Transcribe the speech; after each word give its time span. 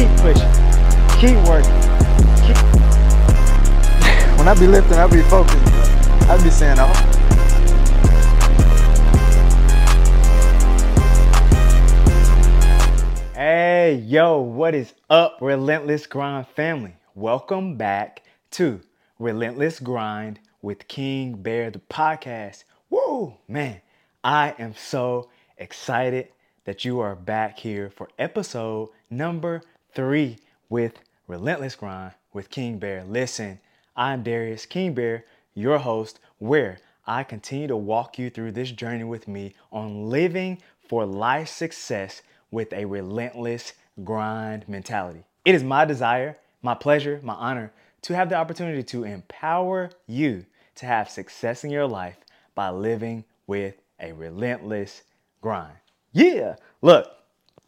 keep 0.00 0.16
pushing, 0.16 0.48
keep 1.20 1.36
working. 1.46 1.76
Keep... 2.40 2.56
when 4.38 4.48
I 4.48 4.56
be 4.58 4.66
lifting, 4.66 4.96
I 4.96 5.06
be 5.06 5.20
focused. 5.24 5.58
I 6.26 6.42
be 6.42 6.48
saying, 6.48 6.78
oh. 6.80 6.90
Hey, 13.34 13.96
yo, 14.06 14.40
what 14.40 14.74
is 14.74 14.94
up, 15.10 15.36
Relentless 15.42 16.06
Grind 16.06 16.46
family? 16.48 16.96
Welcome 17.14 17.76
back 17.76 18.22
to 18.52 18.80
Relentless 19.18 19.80
Grind 19.80 20.40
with 20.62 20.88
King 20.88 21.34
Bear, 21.34 21.70
the 21.70 21.78
podcast. 21.78 22.64
Woo, 22.88 23.34
man, 23.46 23.82
I 24.24 24.54
am 24.58 24.74
so 24.74 25.28
excited 25.58 26.28
that 26.64 26.86
you 26.86 27.00
are 27.00 27.14
back 27.14 27.58
here 27.58 27.90
for 27.90 28.08
episode 28.18 28.88
number 29.10 29.60
three 29.92 30.38
with 30.68 30.98
Relentless 31.26 31.74
Grind 31.74 32.12
with 32.32 32.50
King 32.50 32.78
Bear. 32.78 33.04
Listen, 33.04 33.60
I'm 33.96 34.22
Darius 34.22 34.66
King 34.66 34.94
Bear, 34.94 35.24
your 35.54 35.78
host, 35.78 36.20
where 36.38 36.78
I 37.06 37.24
continue 37.24 37.66
to 37.66 37.76
walk 37.76 38.18
you 38.18 38.30
through 38.30 38.52
this 38.52 38.70
journey 38.70 39.04
with 39.04 39.26
me 39.26 39.54
on 39.72 40.08
living 40.08 40.62
for 40.88 41.04
life 41.04 41.48
success 41.48 42.22
with 42.50 42.72
a 42.72 42.84
relentless 42.84 43.72
grind 44.04 44.68
mentality. 44.68 45.24
It 45.44 45.54
is 45.54 45.64
my 45.64 45.84
desire, 45.84 46.36
my 46.62 46.74
pleasure, 46.74 47.20
my 47.22 47.34
honor 47.34 47.72
to 48.02 48.14
have 48.14 48.28
the 48.28 48.36
opportunity 48.36 48.82
to 48.82 49.04
empower 49.04 49.90
you 50.06 50.46
to 50.76 50.86
have 50.86 51.10
success 51.10 51.64
in 51.64 51.70
your 51.70 51.86
life 51.86 52.18
by 52.54 52.70
living 52.70 53.24
with 53.46 53.74
a 53.98 54.12
relentless 54.12 55.02
grind. 55.40 55.76
Yeah, 56.12 56.56
look, 56.80 57.08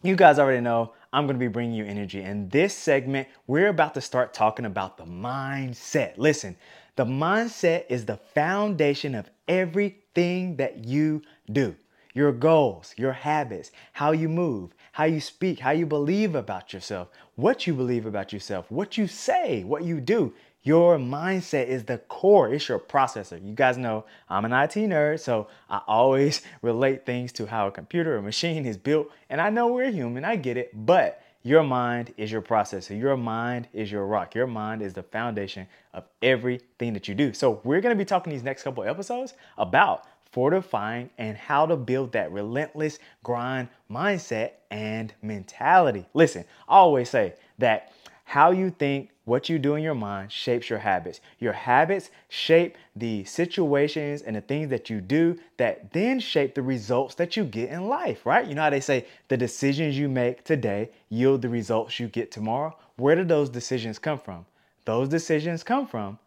you 0.03 0.17
guys 0.17 0.39
already 0.39 0.61
know 0.61 0.95
I'm 1.13 1.27
going 1.27 1.37
to 1.37 1.45
be 1.45 1.49
bringing 1.49 1.75
you 1.75 1.85
energy. 1.85 2.23
In 2.23 2.49
this 2.49 2.75
segment, 2.75 3.29
we're 3.47 3.69
about 3.69 3.93
to 3.95 4.01
start 4.01 4.33
talking 4.33 4.65
about 4.65 4.97
the 4.97 5.05
mindset. 5.05 6.15
Listen, 6.17 6.57
the 6.97 7.05
mindset 7.05 7.85
is 7.91 8.07
the 8.07 8.17
foundation 8.17 9.15
of 9.15 9.29
everything 9.47 10.57
that 10.57 10.85
you 10.85 11.23
do. 11.51 11.77
Your 12.15 12.33
goals, 12.33 12.95
your 12.97 13.13
habits, 13.13 13.71
how 13.93 14.13
you 14.13 14.29
move, 14.29 14.75
how 14.93 15.05
you 15.05 15.21
speak, 15.21 15.59
how 15.59 15.71
you 15.71 15.87
believe 15.87 16.35
about 16.35 16.73
yourself, 16.73 17.09
what 17.37 17.67
you 17.67 17.75
believe 17.75 18.07
about 18.07 18.33
yourself, 18.33 18.71
what 18.71 18.97
you 18.97 19.07
say, 19.07 19.65
what 19.65 19.85
you 19.85 20.01
do. 20.01 20.33
Your 20.65 20.97
mindset 20.97 21.67
is 21.67 21.85
the 21.85 21.99
core, 21.99 22.55
it's 22.55 22.69
your 22.69 22.79
processor. 22.79 23.45
You 23.45 23.53
guys 23.53 23.77
know 23.77 24.05
I'm 24.29 24.45
an 24.45 24.53
IT 24.53 24.75
nerd, 24.75 25.19
so 25.19 25.49
I 25.69 25.81
always 25.89 26.43
relate 26.63 27.05
things 27.05 27.33
to 27.33 27.47
how 27.47 27.67
a 27.67 27.73
computer 27.73 28.17
or 28.17 28.23
machine 28.23 28.65
is 28.65 28.77
built. 28.77 29.09
And 29.29 29.41
I 29.41 29.51
know 29.51 29.69
we're 29.69 29.91
human, 29.91 30.25
I 30.25 30.37
get 30.37 30.57
it, 30.57 30.71
but 30.73 31.21
your 31.43 31.65
mind 31.65 32.15
is 32.17 32.31
your 32.31 32.43
processor. 32.43 32.97
Your 32.97 33.17
mind 33.17 33.67
is 33.73 33.91
your 33.91 34.07
rock. 34.07 34.37
Your 34.37 34.47
mind 34.47 34.81
is 34.81 34.95
the 34.95 35.03
foundation 35.03 35.67
of 35.93 36.05
everything 36.23 36.93
that 36.93 37.09
you 37.09 37.17
do. 37.17 37.33
So, 37.33 37.61
we're 37.65 37.81
gonna 37.81 37.97
be 37.97 38.05
talking 38.05 38.33
these 38.33 38.45
next 38.45 38.63
couple 38.63 38.85
episodes 38.85 39.35
about 39.59 40.05
fortifying 40.31 41.11
and 41.19 41.37
how 41.37 41.67
to 41.67 41.77
build 41.77 42.13
that 42.13 42.31
relentless 42.31 43.01
grind 43.25 43.69
mindset 43.91 44.53
and 44.71 45.13
mentality. 45.21 46.07
Listen, 46.15 46.45
I 46.69 46.77
always 46.77 47.11
say 47.11 47.35
that 47.59 47.93
how 48.33 48.51
you 48.51 48.71
think, 48.71 49.11
what 49.27 49.51
you 49.51 49.59
do 49.59 49.75
in 49.75 49.83
your 49.83 49.95
mind 49.95 50.33
shapes 50.33 50.71
your 50.71 50.79
habits. 50.79 51.21
Your 51.39 51.53
habits 51.53 52.11
shape 52.31 52.79
the 52.97 53.25
situations 53.25 54.23
and 54.23 54.35
the 54.35 54.41
things 54.41 54.71
that 54.71 54.89
you 54.89 55.03
do 55.03 55.39
that 55.59 55.93
then 55.93 56.19
shape 56.19 56.55
the 56.55 56.63
results 56.63 57.15
that 57.17 57.37
you 57.37 57.45
get 57.45 57.69
in 57.69 57.89
life, 57.89 58.25
right? 58.25 58.47
You 58.47 58.55
know 58.55 58.63
how 58.63 58.71
they 58.71 58.81
say 58.81 59.05
the 59.29 59.37
decisions 59.37 59.99
you 59.99 60.09
make 60.09 60.45
today 60.45 60.89
yield 61.11 61.43
the 61.43 61.51
results 61.51 62.01
you 62.01 62.09
get 62.09 62.31
tomorrow? 62.31 62.75
Where 62.97 63.17
do 63.17 63.25
those 63.25 63.51
decisions 63.51 63.99
come 63.99 64.19
from? 64.19 64.47
Those 64.87 65.11
decisions 65.11 65.63
come 65.63 65.87
from 65.87 66.19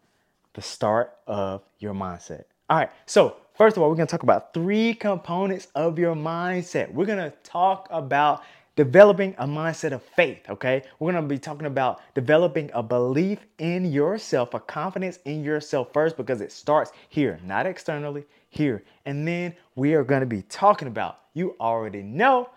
the 0.53 0.61
start 0.61 1.17
of 1.25 1.63
your 1.79 1.95
mindset. 1.95 2.43
All 2.69 2.77
right, 2.77 2.91
so 3.07 3.37
first 3.57 3.77
of 3.77 3.81
all, 3.81 3.89
we're 3.89 3.95
gonna 3.95 4.05
talk 4.05 4.21
about 4.21 4.53
three 4.53 4.93
components 4.93 5.69
of 5.73 5.97
your 5.97 6.13
mindset. 6.13 6.93
We're 6.93 7.07
gonna 7.07 7.33
talk 7.43 7.87
about 7.89 8.43
developing 8.75 9.33
a 9.37 9.47
mindset 9.47 9.91
of 9.93 10.03
faith, 10.03 10.49
okay? 10.49 10.83
We're 10.99 11.13
gonna 11.13 11.27
be 11.27 11.39
talking 11.39 11.67
about 11.67 12.01
developing 12.13 12.69
a 12.73 12.83
belief 12.83 13.39
in 13.57 13.85
yourself, 13.85 14.53
a 14.53 14.59
confidence 14.59 15.19
in 15.25 15.43
yourself 15.43 15.93
first, 15.93 16.17
because 16.17 16.41
it 16.41 16.51
starts 16.51 16.91
here, 17.09 17.39
not 17.43 17.65
externally, 17.65 18.25
here. 18.49 18.83
And 19.05 19.27
then 19.27 19.55
we 19.75 19.93
are 19.93 20.03
gonna 20.03 20.25
be 20.25 20.41
talking 20.43 20.87
about, 20.87 21.19
you 21.33 21.55
already 21.59 22.01
know, 22.01 22.49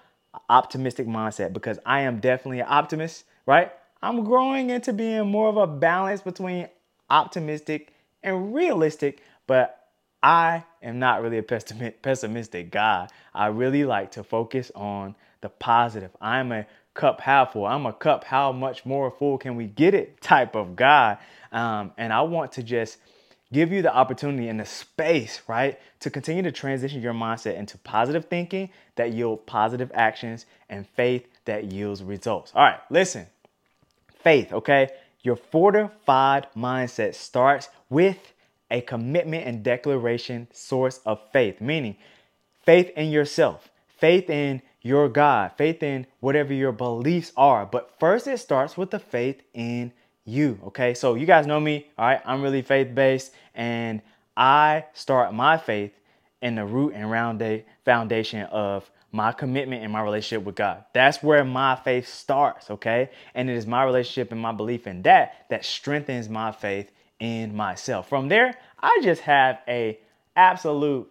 optimistic 0.48 1.06
mindset, 1.06 1.52
because 1.52 1.78
I 1.86 2.00
am 2.00 2.20
definitely 2.20 2.60
an 2.60 2.66
optimist, 2.68 3.24
right? 3.46 3.72
I'm 4.02 4.24
growing 4.24 4.70
into 4.70 4.92
being 4.92 5.26
more 5.26 5.48
of 5.48 5.56
a 5.56 5.66
balance 5.66 6.20
between 6.20 6.68
optimistic 7.10 7.92
and 8.22 8.54
realistic, 8.54 9.22
but 9.46 9.88
I 10.22 10.64
am 10.82 10.98
not 10.98 11.22
really 11.22 11.38
a 11.38 11.42
pessimistic 11.42 12.70
guy. 12.70 13.08
I 13.32 13.46
really 13.46 13.84
like 13.84 14.10
to 14.12 14.24
focus 14.24 14.72
on 14.74 15.14
the 15.40 15.48
positive. 15.48 16.10
I'm 16.20 16.52
a 16.52 16.66
cup 16.94 17.20
half 17.20 17.52
full. 17.52 17.66
I'm 17.66 17.86
a 17.86 17.92
cup 17.92 18.24
how 18.24 18.52
much 18.52 18.84
more 18.84 19.10
full 19.10 19.38
can 19.38 19.56
we 19.56 19.66
get 19.66 19.94
it 19.94 20.20
type 20.20 20.56
of 20.56 20.76
guy. 20.76 21.18
Um, 21.52 21.92
and 21.96 22.12
I 22.12 22.22
want 22.22 22.52
to 22.52 22.62
just 22.62 22.98
give 23.52 23.72
you 23.72 23.82
the 23.82 23.94
opportunity 23.94 24.48
and 24.48 24.60
the 24.60 24.66
space, 24.66 25.40
right, 25.48 25.78
to 26.00 26.10
continue 26.10 26.42
to 26.42 26.52
transition 26.52 27.00
your 27.00 27.14
mindset 27.14 27.56
into 27.56 27.78
positive 27.78 28.26
thinking 28.26 28.70
that 28.96 29.12
yield 29.12 29.46
positive 29.46 29.90
actions 29.94 30.46
and 30.68 30.86
faith 30.86 31.26
that 31.44 31.72
yields 31.72 32.02
results. 32.02 32.52
All 32.54 32.62
right, 32.62 32.80
listen. 32.90 33.26
Faith, 34.22 34.52
okay? 34.52 34.90
Your 35.22 35.36
fortified 35.36 36.48
mindset 36.56 37.14
starts 37.14 37.68
with 37.88 38.18
a 38.70 38.80
commitment 38.82 39.46
and 39.46 39.62
declaration 39.62 40.48
source 40.52 41.00
of 41.06 41.20
faith, 41.32 41.60
meaning 41.60 41.96
faith 42.66 42.90
in 42.96 43.10
yourself, 43.10 43.70
faith 43.98 44.28
in 44.28 44.60
your 44.82 45.08
God, 45.08 45.52
faith 45.56 45.82
in 45.82 46.06
whatever 46.20 46.52
your 46.52 46.72
beliefs 46.72 47.32
are. 47.36 47.66
But 47.66 47.98
first, 47.98 48.26
it 48.26 48.38
starts 48.38 48.76
with 48.76 48.90
the 48.90 48.98
faith 48.98 49.42
in 49.54 49.92
you. 50.24 50.58
Okay, 50.66 50.94
so 50.94 51.14
you 51.14 51.26
guys 51.26 51.46
know 51.46 51.60
me, 51.60 51.88
all 51.98 52.06
right? 52.06 52.20
I'm 52.24 52.42
really 52.42 52.62
faith 52.62 52.94
based, 52.94 53.32
and 53.54 54.02
I 54.36 54.84
start 54.92 55.34
my 55.34 55.56
faith 55.56 55.92
in 56.40 56.54
the 56.54 56.64
root 56.64 56.92
and 56.94 57.10
round 57.10 57.42
foundation 57.84 58.42
of 58.46 58.88
my 59.10 59.32
commitment 59.32 59.82
and 59.82 59.92
my 59.92 60.02
relationship 60.02 60.44
with 60.44 60.54
God. 60.54 60.84
That's 60.92 61.22
where 61.22 61.44
my 61.44 61.76
faith 61.76 62.06
starts, 62.06 62.70
okay? 62.70 63.10
And 63.34 63.48
it 63.48 63.56
is 63.56 63.66
my 63.66 63.84
relationship 63.84 64.32
and 64.32 64.40
my 64.40 64.52
belief 64.52 64.86
in 64.86 65.02
that 65.02 65.46
that 65.48 65.64
strengthens 65.64 66.28
my 66.28 66.52
faith 66.52 66.92
in 67.18 67.56
myself. 67.56 68.08
From 68.08 68.28
there, 68.28 68.54
I 68.80 69.00
just 69.02 69.22
have 69.22 69.60
a 69.66 69.98
absolute 70.36 71.10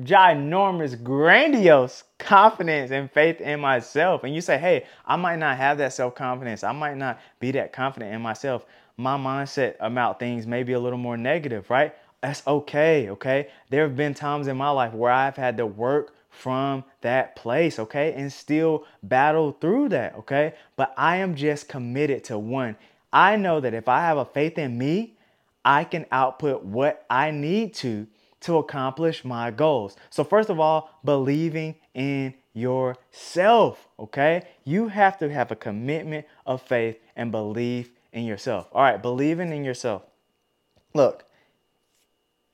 ginormous, 0.00 1.02
grandiose 1.02 2.04
confidence 2.18 2.90
and 2.90 3.10
faith 3.10 3.40
in 3.40 3.60
myself. 3.60 4.24
And 4.24 4.34
you 4.34 4.40
say, 4.40 4.58
hey, 4.58 4.86
I 5.04 5.16
might 5.16 5.38
not 5.38 5.56
have 5.56 5.78
that 5.78 5.92
self 5.92 6.14
confidence. 6.14 6.64
I 6.64 6.72
might 6.72 6.96
not 6.96 7.20
be 7.40 7.50
that 7.52 7.72
confident 7.72 8.14
in 8.14 8.22
myself. 8.22 8.64
My 8.96 9.16
mindset 9.16 9.76
about 9.80 10.18
things 10.18 10.46
may 10.46 10.62
be 10.62 10.72
a 10.72 10.80
little 10.80 10.98
more 10.98 11.16
negative, 11.16 11.68
right? 11.70 11.94
That's 12.20 12.46
okay, 12.46 13.10
okay? 13.10 13.48
There 13.70 13.82
have 13.82 13.96
been 13.96 14.14
times 14.14 14.46
in 14.46 14.56
my 14.56 14.70
life 14.70 14.92
where 14.92 15.10
I've 15.10 15.36
had 15.36 15.56
to 15.56 15.66
work 15.66 16.14
from 16.30 16.84
that 17.00 17.36
place, 17.36 17.78
okay? 17.78 18.12
And 18.14 18.32
still 18.32 18.86
battle 19.02 19.56
through 19.60 19.90
that, 19.90 20.14
okay? 20.16 20.54
But 20.76 20.94
I 20.96 21.16
am 21.16 21.34
just 21.34 21.68
committed 21.68 22.24
to 22.24 22.38
one. 22.38 22.76
I 23.12 23.36
know 23.36 23.60
that 23.60 23.74
if 23.74 23.88
I 23.88 24.00
have 24.00 24.18
a 24.18 24.24
faith 24.24 24.56
in 24.56 24.78
me, 24.78 25.16
I 25.64 25.84
can 25.84 26.06
output 26.10 26.64
what 26.64 27.04
I 27.10 27.30
need 27.30 27.74
to 27.76 28.06
to 28.42 28.58
accomplish 28.58 29.24
my 29.24 29.50
goals. 29.50 29.96
So, 30.10 30.24
first 30.24 30.50
of 30.50 30.60
all, 30.60 30.90
believing 31.04 31.76
in 31.94 32.34
yourself, 32.54 33.88
okay? 33.98 34.42
You 34.64 34.88
have 34.88 35.18
to 35.18 35.32
have 35.32 35.50
a 35.50 35.56
commitment 35.56 36.26
of 36.46 36.62
faith 36.62 36.98
and 37.16 37.32
belief 37.32 37.90
in 38.12 38.24
yourself. 38.24 38.68
All 38.72 38.82
right, 38.82 39.00
believing 39.00 39.52
in 39.52 39.64
yourself. 39.64 40.02
Look, 40.94 41.24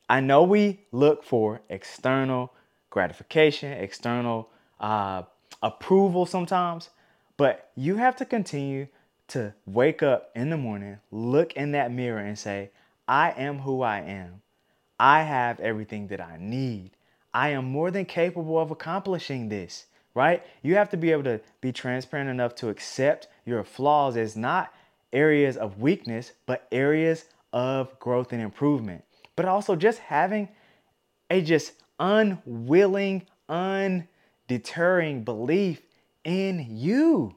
I 0.09 0.21
know 0.21 0.43
we 0.45 0.81
look 0.93 1.25
for 1.25 1.61
external 1.69 2.53
gratification, 2.91 3.73
external 3.73 4.49
uh, 4.81 5.23
approval 5.63 6.25
sometimes, 6.25 6.91
but 7.37 7.71
you 7.77 7.97
have 7.97 8.17
to 8.17 8.25
continue 8.25 8.87
to 9.29 9.53
wake 9.67 10.03
up 10.03 10.31
in 10.35 10.51
the 10.51 10.57
morning, 10.57 10.99
look 11.11 11.53
in 11.53 11.73
that 11.73 11.93
mirror, 11.93 12.19
and 12.19 12.39
say, 12.39 12.71
I 13.07 13.31
am 13.33 13.59
who 13.59 13.83
I 13.83 14.01
am. 14.01 14.43
I 14.99 15.23
have 15.23 15.61
everything 15.61 16.09
that 16.09 16.21
I 16.21 16.37
need. 16.41 16.91
I 17.33 17.51
am 17.51 17.67
more 17.67 17.91
than 17.91 18.05
capable 18.05 18.59
of 18.59 18.71
accomplishing 18.71 19.49
this, 19.49 19.87
right? 20.15 20.45
You 20.63 20.75
have 20.75 20.91
to 20.91 20.97
be 20.97 21.13
able 21.13 21.25
to 21.25 21.41
be 21.61 21.73
transparent 21.73 22.31
enough 22.31 22.55
to 22.57 22.69
accept 22.69 23.29
your 23.45 23.63
flaws 23.65 24.17
as 24.17 24.37
not 24.37 24.73
areas 25.13 25.57
of 25.57 25.81
weakness, 25.81 26.33
but 26.47 26.67
areas 26.73 27.27
of 27.53 27.99
growth 28.01 28.33
and 28.33 28.43
improvement. 28.43 29.05
But 29.37 29.47
also 29.47 29.77
just 29.77 30.01
having 30.01 30.49
a 31.31 31.43
just 31.43 31.75
unwilling, 32.01 33.27
undeterring 33.49 35.25
belief 35.25 35.83
in 36.25 36.67
you. 36.71 37.35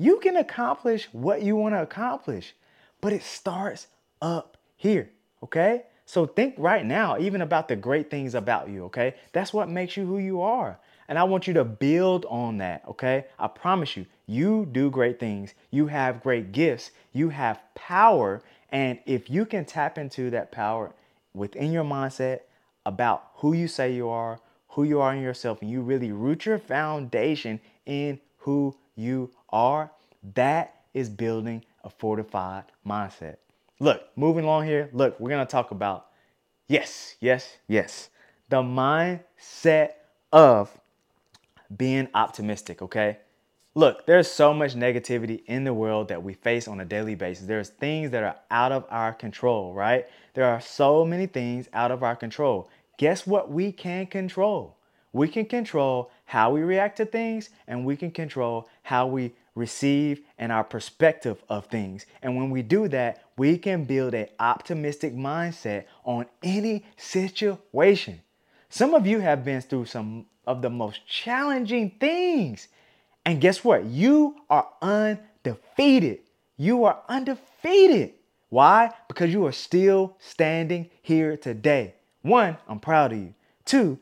you 0.00 0.18
can 0.20 0.36
accomplish 0.36 1.08
what 1.12 1.42
you 1.42 1.54
want 1.54 1.74
to 1.74 1.82
accomplish, 1.82 2.54
but 3.00 3.12
it 3.12 3.22
starts 3.22 3.86
up 4.22 4.56
here, 4.76 5.10
okay? 5.42 5.84
So 6.10 6.26
think 6.26 6.56
right 6.58 6.84
now, 6.84 7.20
even 7.20 7.40
about 7.40 7.68
the 7.68 7.76
great 7.76 8.10
things 8.10 8.34
about 8.34 8.68
you, 8.68 8.86
okay? 8.86 9.14
That's 9.30 9.52
what 9.52 9.68
makes 9.68 9.96
you 9.96 10.06
who 10.06 10.18
you 10.18 10.40
are. 10.40 10.76
And 11.06 11.16
I 11.16 11.22
want 11.22 11.46
you 11.46 11.54
to 11.54 11.62
build 11.62 12.26
on 12.28 12.58
that, 12.58 12.82
okay? 12.88 13.26
I 13.38 13.46
promise 13.46 13.96
you, 13.96 14.06
you 14.26 14.66
do 14.72 14.90
great 14.90 15.20
things. 15.20 15.54
You 15.70 15.86
have 15.86 16.20
great 16.20 16.50
gifts. 16.50 16.90
You 17.12 17.28
have 17.28 17.60
power. 17.76 18.42
And 18.72 18.98
if 19.06 19.30
you 19.30 19.46
can 19.46 19.64
tap 19.64 19.98
into 19.98 20.30
that 20.30 20.50
power 20.50 20.92
within 21.32 21.70
your 21.70 21.84
mindset 21.84 22.40
about 22.84 23.28
who 23.34 23.52
you 23.52 23.68
say 23.68 23.94
you 23.94 24.08
are, 24.08 24.40
who 24.70 24.82
you 24.82 25.00
are 25.00 25.14
in 25.14 25.22
yourself, 25.22 25.62
and 25.62 25.70
you 25.70 25.80
really 25.80 26.10
root 26.10 26.44
your 26.44 26.58
foundation 26.58 27.60
in 27.86 28.18
who 28.38 28.76
you 28.96 29.30
are, 29.50 29.92
that 30.34 30.74
is 30.92 31.08
building 31.08 31.64
a 31.84 31.88
fortified 31.88 32.64
mindset. 32.84 33.36
Look, 33.82 34.02
moving 34.14 34.44
along 34.44 34.66
here, 34.66 34.90
look, 34.92 35.18
we're 35.18 35.30
going 35.30 35.44
to 35.44 35.50
talk 35.50 35.70
about 35.70 36.08
yes, 36.68 37.16
yes, 37.18 37.56
yes. 37.66 38.10
The 38.50 38.62
mindset 38.62 39.92
of 40.32 40.70
being 41.74 42.08
optimistic, 42.14 42.82
okay? 42.82 43.18
Look, 43.74 44.04
there's 44.04 44.30
so 44.30 44.52
much 44.52 44.74
negativity 44.74 45.42
in 45.46 45.64
the 45.64 45.72
world 45.72 46.08
that 46.08 46.22
we 46.22 46.34
face 46.34 46.68
on 46.68 46.80
a 46.80 46.84
daily 46.84 47.14
basis. 47.14 47.46
There's 47.46 47.70
things 47.70 48.10
that 48.10 48.22
are 48.22 48.36
out 48.50 48.72
of 48.72 48.84
our 48.90 49.14
control, 49.14 49.72
right? 49.72 50.06
There 50.34 50.44
are 50.44 50.60
so 50.60 51.06
many 51.06 51.26
things 51.26 51.68
out 51.72 51.90
of 51.90 52.02
our 52.02 52.16
control. 52.16 52.68
Guess 52.98 53.26
what 53.26 53.50
we 53.50 53.72
can 53.72 54.06
control? 54.06 54.76
We 55.12 55.26
can 55.28 55.46
control 55.46 56.10
how 56.26 56.50
we 56.50 56.60
react 56.60 56.98
to 56.98 57.06
things 57.06 57.50
and 57.66 57.86
we 57.86 57.96
can 57.96 58.10
control 58.10 58.68
how 58.82 59.06
we 59.06 59.32
receive 59.54 60.20
and 60.38 60.52
our 60.52 60.64
perspective 60.64 61.42
of 61.48 61.66
things. 61.66 62.06
And 62.22 62.36
when 62.36 62.50
we 62.50 62.62
do 62.62 62.88
that, 62.88 63.24
we 63.36 63.58
can 63.58 63.84
build 63.84 64.14
an 64.14 64.28
optimistic 64.38 65.14
mindset 65.14 65.84
on 66.04 66.26
any 66.42 66.84
situation. 66.96 68.20
Some 68.68 68.94
of 68.94 69.06
you 69.06 69.20
have 69.20 69.44
been 69.44 69.60
through 69.60 69.86
some 69.86 70.26
of 70.46 70.62
the 70.62 70.70
most 70.70 71.06
challenging 71.06 71.90
things. 72.00 72.68
And 73.24 73.40
guess 73.40 73.64
what? 73.64 73.84
You 73.84 74.36
are 74.48 74.68
undefeated. 74.80 76.20
You 76.56 76.84
are 76.84 77.00
undefeated. 77.08 78.14
Why? 78.48 78.92
Because 79.08 79.32
you 79.32 79.46
are 79.46 79.52
still 79.52 80.16
standing 80.18 80.90
here 81.02 81.36
today. 81.36 81.94
One, 82.22 82.56
I'm 82.68 82.80
proud 82.80 83.12
of 83.12 83.18
you. 83.18 83.34
Two, 83.64 83.98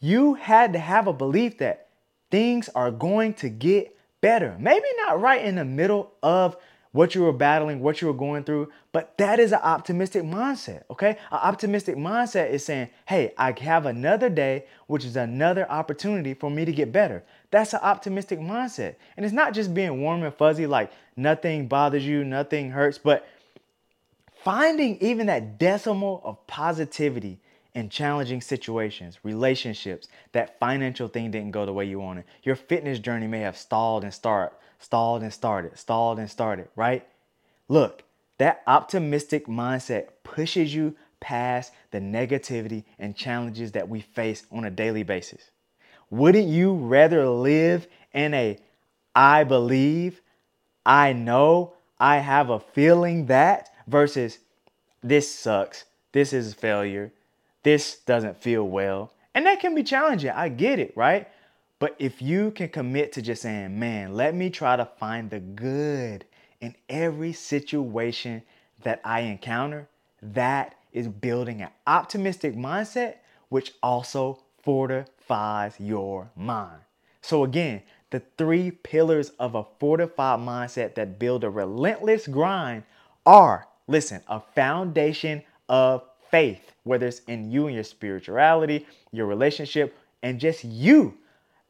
you 0.00 0.34
had 0.34 0.72
to 0.72 0.78
have 0.78 1.06
a 1.06 1.12
belief 1.12 1.58
that 1.58 1.88
things 2.30 2.68
are 2.74 2.90
going 2.90 3.34
to 3.34 3.48
get 3.48 3.96
better. 4.20 4.56
Maybe 4.58 4.86
not 5.06 5.20
right 5.20 5.44
in 5.44 5.56
the 5.56 5.64
middle 5.64 6.12
of 6.22 6.56
what 6.92 7.14
you 7.14 7.22
were 7.22 7.32
battling, 7.32 7.80
what 7.80 8.00
you 8.00 8.08
were 8.08 8.14
going 8.14 8.42
through, 8.42 8.68
but 8.90 9.16
that 9.18 9.38
is 9.38 9.52
an 9.52 9.60
optimistic 9.62 10.24
mindset, 10.24 10.82
okay? 10.90 11.10
An 11.30 11.38
optimistic 11.38 11.96
mindset 11.96 12.50
is 12.50 12.64
saying, 12.64 12.88
hey, 13.06 13.32
I 13.38 13.54
have 13.60 13.86
another 13.86 14.28
day, 14.28 14.64
which 14.88 15.04
is 15.04 15.14
another 15.14 15.70
opportunity 15.70 16.34
for 16.34 16.50
me 16.50 16.64
to 16.64 16.72
get 16.72 16.90
better. 16.90 17.22
That's 17.52 17.74
an 17.74 17.80
optimistic 17.82 18.40
mindset. 18.40 18.96
And 19.16 19.24
it's 19.24 19.34
not 19.34 19.54
just 19.54 19.72
being 19.72 20.02
warm 20.02 20.24
and 20.24 20.34
fuzzy, 20.34 20.66
like 20.66 20.90
nothing 21.16 21.68
bothers 21.68 22.04
you, 22.04 22.24
nothing 22.24 22.70
hurts, 22.70 22.98
but 22.98 23.24
finding 24.42 24.98
even 25.00 25.26
that 25.26 25.58
decimal 25.58 26.20
of 26.24 26.44
positivity 26.48 27.38
in 27.74 27.88
challenging 27.88 28.40
situations, 28.40 29.18
relationships, 29.22 30.08
that 30.32 30.58
financial 30.58 31.08
thing 31.08 31.30
didn't 31.30 31.52
go 31.52 31.66
the 31.66 31.72
way 31.72 31.84
you 31.84 32.00
wanted. 32.00 32.24
Your 32.42 32.56
fitness 32.56 32.98
journey 32.98 33.26
may 33.26 33.40
have 33.40 33.56
stalled 33.56 34.04
and 34.04 34.12
start, 34.12 34.58
stalled 34.78 35.22
and 35.22 35.32
started, 35.32 35.78
stalled 35.78 36.18
and 36.18 36.30
started, 36.30 36.68
right? 36.74 37.06
Look, 37.68 38.02
that 38.38 38.62
optimistic 38.66 39.46
mindset 39.46 40.08
pushes 40.24 40.74
you 40.74 40.96
past 41.20 41.72
the 41.90 42.00
negativity 42.00 42.84
and 42.98 43.14
challenges 43.14 43.72
that 43.72 43.88
we 43.88 44.00
face 44.00 44.44
on 44.50 44.64
a 44.64 44.70
daily 44.70 45.02
basis. 45.02 45.50
Wouldn't 46.08 46.48
you 46.48 46.72
rather 46.72 47.28
live 47.28 47.86
in 48.12 48.34
a 48.34 48.58
I 49.14 49.44
believe, 49.44 50.20
I 50.86 51.12
know, 51.12 51.74
I 51.98 52.18
have 52.18 52.48
a 52.48 52.60
feeling 52.60 53.26
that 53.26 53.68
versus 53.86 54.38
this 55.02 55.32
sucks, 55.32 55.84
this 56.12 56.32
is 56.32 56.54
failure, 56.54 57.12
this 57.62 57.98
doesn't 57.98 58.40
feel 58.42 58.66
well. 58.66 59.12
And 59.34 59.46
that 59.46 59.60
can 59.60 59.74
be 59.74 59.82
challenging. 59.82 60.30
I 60.30 60.48
get 60.48 60.78
it, 60.78 60.96
right? 60.96 61.28
But 61.78 61.96
if 61.98 62.20
you 62.20 62.50
can 62.50 62.68
commit 62.68 63.12
to 63.12 63.22
just 63.22 63.42
saying, 63.42 63.78
man, 63.78 64.14
let 64.14 64.34
me 64.34 64.50
try 64.50 64.76
to 64.76 64.84
find 64.84 65.30
the 65.30 65.40
good 65.40 66.24
in 66.60 66.74
every 66.88 67.32
situation 67.32 68.42
that 68.82 69.00
I 69.04 69.20
encounter, 69.20 69.88
that 70.22 70.76
is 70.92 71.08
building 71.08 71.62
an 71.62 71.70
optimistic 71.86 72.54
mindset, 72.54 73.16
which 73.48 73.72
also 73.82 74.40
fortifies 74.62 75.74
your 75.78 76.30
mind. 76.36 76.80
So, 77.22 77.44
again, 77.44 77.82
the 78.10 78.22
three 78.36 78.70
pillars 78.70 79.30
of 79.38 79.54
a 79.54 79.64
fortified 79.78 80.40
mindset 80.40 80.94
that 80.96 81.18
build 81.18 81.44
a 81.44 81.50
relentless 81.50 82.26
grind 82.26 82.82
are 83.24 83.68
listen, 83.86 84.22
a 84.28 84.40
foundation 84.40 85.42
of 85.68 86.02
faith, 86.30 86.72
whether 86.84 87.06
it's 87.06 87.20
in 87.20 87.50
you 87.50 87.66
and 87.66 87.74
your 87.74 87.84
spirituality, 87.84 88.86
your 89.12 89.26
relationship, 89.26 89.96
and 90.22 90.40
just 90.40 90.64
you. 90.64 91.14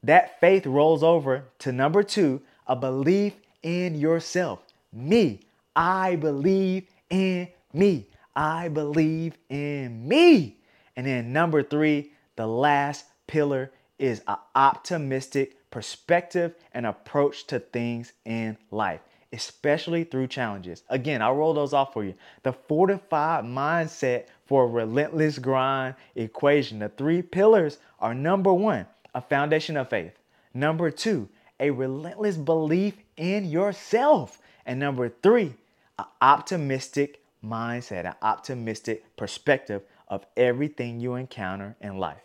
That 0.03 0.41
faith 0.41 0.67
rolls 0.67 1.03
over 1.03 1.45
to 1.61 1.73
number 1.73 2.03
two, 2.03 2.41
a 2.67 2.77
belief 2.77 3.35
in 3.63 3.95
yourself. 3.95 4.61
Me. 4.93 5.41
I 5.77 6.17
believe 6.17 6.87
in 7.11 7.49
me. 7.73 8.07
I 8.35 8.69
believe 8.69 9.37
in 9.49 10.07
me. 10.07 10.57
And 10.97 11.07
then 11.07 11.33
number 11.33 11.63
three, 11.63 12.13
the 12.37 12.47
last 12.47 13.07
pillar 13.27 13.71
is 13.99 14.23
an 14.27 14.37
optimistic 14.55 15.57
perspective 15.71 16.55
and 16.73 16.87
approach 16.87 17.47
to 17.47 17.61
things 17.61 18.13
in 18.25 18.57
life 18.71 19.01
especially 19.33 20.05
through 20.05 20.27
challenges. 20.27 20.83
Again, 20.89 21.23
I'll 21.23 21.37
roll 21.37 21.55
those 21.55 21.73
off 21.73 21.93
for 21.93 22.05
you. 22.05 22.15
The 22.43 22.53
fortified 22.53 23.45
mindset 23.45 24.27
for 24.47 24.65
a 24.65 24.69
relentless 24.69 25.39
grind 25.39 25.95
equation. 26.17 26.81
The 26.81 26.89
three 26.89 27.23
pillars 27.23 27.79
are 28.01 28.15
number 28.15 28.53
one, 28.53 28.87
a 29.15 29.21
foundation 29.21 29.77
of 29.77 29.89
faith. 29.89 30.19
Number 30.53 30.91
two, 30.91 31.29
a 31.61 31.71
relentless 31.71 32.37
belief 32.37 32.95
in 33.17 33.45
yourself. 33.45 34.41
And 34.67 34.81
number 34.81 35.09
three, 35.23 35.55
an 35.99 36.07
optimistic 36.21 37.23
mindset, 37.45 38.07
an 38.07 38.15
optimistic 38.23 39.17
perspective 39.17 39.83
of 40.09 40.27
everything 40.37 41.01
you 41.01 41.15
encounter 41.15 41.77
in 41.81 41.99
life. 41.99 42.23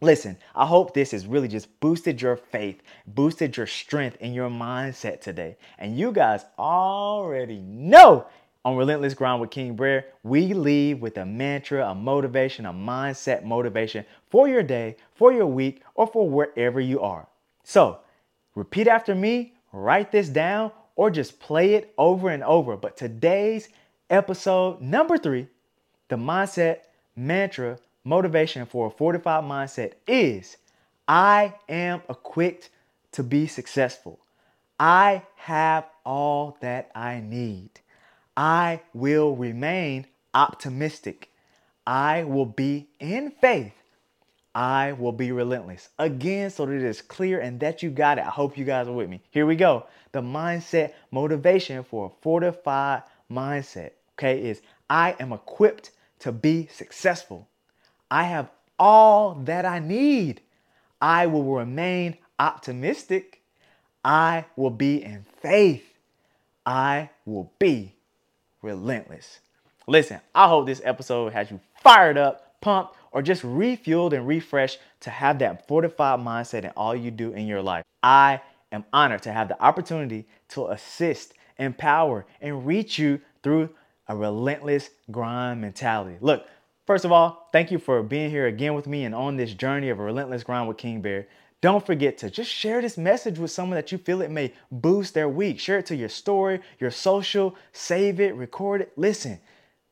Listen, 0.00 0.36
I 0.54 0.64
hope 0.64 0.94
this 0.94 1.10
has 1.10 1.26
really 1.26 1.48
just 1.48 1.80
boosted 1.80 2.22
your 2.22 2.36
faith, 2.36 2.82
boosted 3.06 3.56
your 3.56 3.66
strength 3.66 4.16
and 4.20 4.32
your 4.32 4.48
mindset 4.48 5.20
today. 5.20 5.56
And 5.78 5.98
you 5.98 6.12
guys 6.12 6.44
already 6.56 7.58
know 7.58 8.26
on 8.64 8.76
Relentless 8.76 9.14
Grind 9.14 9.40
with 9.40 9.50
King 9.50 9.74
Bear, 9.74 10.06
we 10.22 10.54
leave 10.54 11.00
with 11.00 11.16
a 11.18 11.24
mantra, 11.26 11.88
a 11.88 11.94
motivation, 11.94 12.66
a 12.66 12.72
mindset 12.72 13.42
motivation 13.42 14.04
for 14.30 14.48
your 14.48 14.62
day, 14.62 14.96
for 15.14 15.32
your 15.32 15.46
week, 15.46 15.82
or 15.94 16.06
for 16.06 16.28
wherever 16.28 16.80
you 16.80 17.00
are. 17.00 17.26
So 17.64 17.98
repeat 18.54 18.86
after 18.86 19.16
me, 19.16 19.54
write 19.72 20.12
this 20.12 20.28
down, 20.28 20.70
or 20.94 21.10
just 21.10 21.40
play 21.40 21.74
it 21.74 21.92
over 21.98 22.28
and 22.28 22.44
over. 22.44 22.76
But 22.76 22.96
today's 22.96 23.68
episode 24.10 24.80
number 24.80 25.18
three, 25.18 25.48
the 26.08 26.16
mindset 26.16 26.80
mantra 27.16 27.78
motivation 28.08 28.64
for 28.64 28.86
a 28.86 28.90
fortified 28.90 29.44
mindset 29.44 29.92
is 30.06 30.56
I 31.06 31.54
am 31.68 32.00
equipped 32.08 32.70
to 33.12 33.22
be 33.22 33.46
successful. 33.46 34.18
I 34.80 35.22
have 35.36 35.84
all 36.06 36.56
that 36.60 36.90
I 36.94 37.20
need. 37.20 37.70
I 38.36 38.80
will 38.94 39.36
remain 39.36 40.06
optimistic. 40.32 41.30
I 41.86 42.24
will 42.24 42.46
be 42.46 42.88
in 42.98 43.30
faith. 43.30 43.74
I 44.54 44.92
will 44.92 45.12
be 45.12 45.30
relentless. 45.30 45.90
Again, 45.98 46.48
so 46.50 46.64
that 46.64 46.72
it 46.72 46.82
is 46.82 47.02
clear 47.02 47.40
and 47.40 47.60
that 47.60 47.82
you 47.82 47.90
got 47.90 48.18
it. 48.18 48.24
I 48.24 48.30
hope 48.30 48.56
you 48.56 48.64
guys 48.64 48.88
are 48.88 48.92
with 48.92 49.10
me. 49.10 49.20
Here 49.30 49.44
we 49.44 49.56
go. 49.56 49.86
The 50.12 50.22
mindset 50.22 50.94
motivation 51.10 51.84
for 51.84 52.06
a 52.06 52.22
fortified 52.22 53.02
mindset, 53.30 53.90
okay, 54.14 54.42
is 54.42 54.62
I 54.88 55.14
am 55.20 55.32
equipped 55.32 55.90
to 56.20 56.32
be 56.32 56.68
successful. 56.72 57.48
I 58.10 58.24
have 58.24 58.50
all 58.78 59.34
that 59.44 59.64
I 59.64 59.78
need. 59.78 60.40
I 61.00 61.26
will 61.26 61.44
remain 61.44 62.16
optimistic. 62.38 63.42
I 64.04 64.46
will 64.56 64.70
be 64.70 65.02
in 65.02 65.24
faith. 65.40 65.84
I 66.64 67.10
will 67.24 67.52
be 67.58 67.94
relentless. 68.62 69.40
Listen, 69.86 70.20
I 70.34 70.48
hope 70.48 70.66
this 70.66 70.82
episode 70.84 71.32
has 71.32 71.50
you 71.50 71.60
fired 71.82 72.18
up, 72.18 72.60
pumped, 72.60 72.94
or 73.12 73.22
just 73.22 73.42
refueled 73.42 74.12
and 74.12 74.26
refreshed 74.26 74.78
to 75.00 75.10
have 75.10 75.38
that 75.38 75.66
fortified 75.66 76.20
mindset 76.20 76.64
in 76.64 76.70
all 76.70 76.94
you 76.94 77.10
do 77.10 77.32
in 77.32 77.46
your 77.46 77.62
life. 77.62 77.84
I 78.02 78.40
am 78.70 78.84
honored 78.92 79.22
to 79.22 79.32
have 79.32 79.48
the 79.48 79.60
opportunity 79.62 80.26
to 80.50 80.68
assist, 80.68 81.32
empower, 81.58 82.26
and 82.40 82.66
reach 82.66 82.98
you 82.98 83.20
through 83.42 83.70
a 84.08 84.16
relentless 84.16 84.90
grind 85.10 85.60
mentality. 85.60 86.16
Look, 86.20 86.46
first 86.88 87.04
of 87.04 87.12
all, 87.12 87.50
thank 87.52 87.70
you 87.70 87.78
for 87.78 88.02
being 88.02 88.30
here 88.30 88.46
again 88.46 88.72
with 88.72 88.86
me 88.86 89.04
and 89.04 89.14
on 89.14 89.36
this 89.36 89.52
journey 89.52 89.90
of 89.90 90.00
a 90.00 90.02
relentless 90.02 90.42
grind 90.42 90.66
with 90.66 90.78
King 90.78 91.02
Bear. 91.02 91.28
Don't 91.60 91.84
forget 91.84 92.16
to 92.16 92.30
just 92.30 92.50
share 92.50 92.80
this 92.80 92.96
message 92.96 93.38
with 93.38 93.50
someone 93.50 93.76
that 93.76 93.92
you 93.92 93.98
feel 93.98 94.22
it 94.22 94.30
may 94.30 94.54
boost 94.72 95.12
their 95.12 95.28
week. 95.28 95.60
Share 95.60 95.80
it 95.80 95.86
to 95.86 95.96
your 95.96 96.08
story, 96.08 96.62
your 96.80 96.90
social, 96.90 97.54
save 97.72 98.20
it, 98.20 98.34
record 98.34 98.80
it. 98.80 98.92
Listen, 98.96 99.38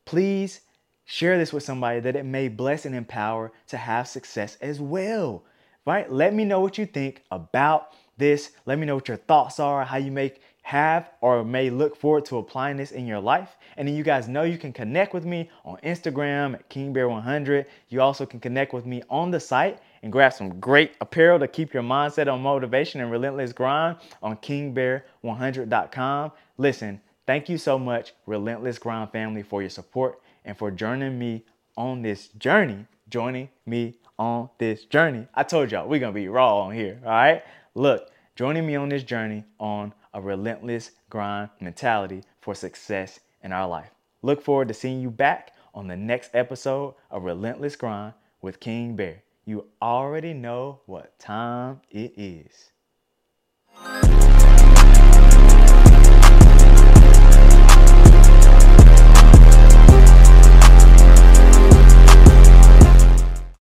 please 0.05 0.61
share 1.05 1.37
this 1.37 1.53
with 1.53 1.61
somebody 1.61 1.99
that 1.99 2.15
it 2.15 2.25
may 2.25 2.47
bless 2.47 2.83
and 2.83 2.95
empower 2.95 3.51
to 3.67 3.77
have 3.77 4.07
success 4.07 4.57
as 4.59 4.81
well. 4.81 5.43
Right? 5.85 6.11
Let 6.11 6.33
me 6.33 6.45
know 6.45 6.61
what 6.61 6.79
you 6.79 6.87
think 6.87 7.21
about 7.29 7.93
this. 8.17 8.53
Let 8.65 8.79
me 8.79 8.87
know 8.87 8.95
what 8.95 9.07
your 9.07 9.17
thoughts 9.17 9.59
are, 9.59 9.85
how 9.85 9.97
you 9.97 10.11
make 10.11 10.41
have 10.67 11.11
or 11.21 11.45
may 11.45 11.69
look 11.69 11.95
forward 11.95 12.25
to 12.25 12.39
applying 12.39 12.75
this 12.75 12.91
in 12.91 13.07
your 13.07 13.21
life. 13.21 13.55
And 13.77 13.87
then 13.87 13.95
you 13.95 14.03
guys 14.03 14.27
know 14.27 14.43
you 14.43 14.57
can 14.57 14.73
connect 14.73 15.13
with 15.13 15.23
me 15.23 15.49
on 15.63 15.77
Instagram 15.77 16.55
at 16.55 16.69
KingBear100. 16.69 17.63
You 17.87 18.01
also 18.01 18.25
can 18.25 18.41
connect 18.41 18.73
with 18.73 18.85
me 18.85 19.01
on 19.09 19.31
the 19.31 19.39
site 19.39 19.79
and 20.03 20.11
grab 20.11 20.33
some 20.33 20.59
great 20.59 20.91
apparel 20.99 21.39
to 21.39 21.47
keep 21.47 21.73
your 21.73 21.83
mindset 21.83 22.29
on 22.29 22.41
motivation 22.41 22.99
and 22.99 23.09
relentless 23.09 23.53
grind 23.53 23.95
on 24.21 24.35
KingBear100.com. 24.35 26.33
Listen, 26.57 26.99
thank 27.25 27.47
you 27.47 27.57
so 27.57 27.79
much, 27.79 28.13
Relentless 28.25 28.77
Grind 28.77 29.09
family, 29.13 29.43
for 29.43 29.61
your 29.61 29.69
support 29.69 30.19
and 30.43 30.57
for 30.57 30.69
joining 30.69 31.17
me 31.17 31.45
on 31.77 32.01
this 32.01 32.27
journey. 32.37 32.85
Joining 33.07 33.47
me 33.65 33.95
on 34.19 34.49
this 34.57 34.83
journey. 34.83 35.27
I 35.33 35.43
told 35.43 35.71
y'all 35.71 35.87
we're 35.87 36.01
gonna 36.01 36.11
be 36.11 36.27
raw 36.27 36.59
on 36.59 36.73
here. 36.73 36.99
All 37.05 37.11
right. 37.11 37.43
Look, 37.73 38.11
joining 38.35 38.67
me 38.67 38.75
on 38.75 38.89
this 38.89 39.03
journey 39.03 39.45
on 39.61 39.93
a 40.17 40.21
relentless 40.21 40.89
grind 41.11 41.47
mentality 41.61 42.23
for 42.41 42.55
success 42.55 43.19
in 43.43 43.51
our 43.53 43.67
life. 43.67 43.91
Look 44.23 44.41
forward 44.41 44.67
to 44.69 44.73
seeing 44.73 44.99
you 44.99 45.11
back 45.11 45.53
on 45.75 45.87
the 45.87 45.95
next 45.95 46.31
episode 46.33 46.95
of 47.11 47.23
Relentless 47.23 47.75
Grind 47.75 48.15
with 48.41 48.59
King 48.59 48.95
Bear. 48.95 49.21
You 49.45 49.67
already 49.79 50.33
know 50.33 50.79
what 50.87 51.19
time 51.19 51.81
it 51.91 52.13
is. 52.17 52.71